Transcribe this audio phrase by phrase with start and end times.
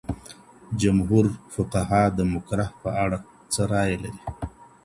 [0.81, 3.17] جمهور فقهاء د مُکرَه په اړه
[3.53, 4.21] څه رايه لري؟